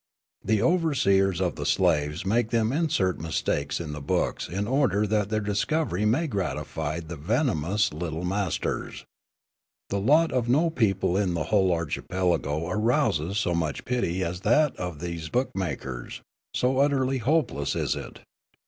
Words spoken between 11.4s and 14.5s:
whole archipelago arouses so much pity as